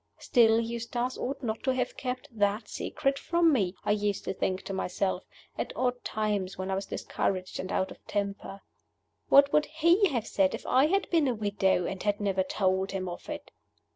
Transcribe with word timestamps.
Still, 0.17 0.59
Eustace 0.59 1.15
ought 1.15 1.43
not 1.43 1.61
to 1.61 1.75
have 1.75 1.95
kept 1.95 2.27
that 2.31 2.67
secret 2.67 3.19
from 3.19 3.53
me, 3.53 3.75
I 3.85 3.91
used 3.91 4.23
to 4.25 4.33
think 4.33 4.63
to 4.63 4.73
myself, 4.73 5.25
at 5.59 5.71
odd 5.75 6.03
times 6.03 6.57
when 6.57 6.71
I 6.71 6.73
was 6.73 6.87
discouraged 6.87 7.59
and 7.59 7.71
out 7.71 7.91
of 7.91 8.03
temper. 8.07 8.61
What 9.29 9.53
would 9.53 9.67
he 9.67 10.07
have 10.09 10.25
said 10.25 10.55
if 10.55 10.65
I 10.65 10.87
had 10.87 11.07
been 11.11 11.27
a 11.27 11.35
widow, 11.35 11.85
and 11.85 12.01
had 12.01 12.19
never 12.19 12.41
told 12.41 12.93
him 12.93 13.07
of 13.07 13.29
it? 13.29 13.51